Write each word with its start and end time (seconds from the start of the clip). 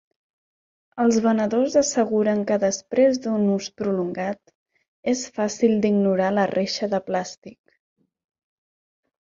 Els 1.01 1.17
venedors 1.25 1.75
asseguren 1.81 2.41
que 2.51 2.57
després 2.63 3.19
d'un 3.25 3.45
ús 3.57 3.67
prolongat, 3.81 4.41
és 5.13 5.23
fàcil 5.39 5.77
d'ignorar 5.85 6.33
la 6.39 6.47
reixa 6.55 6.93
de 6.95 7.05
plàstic. 7.11 7.59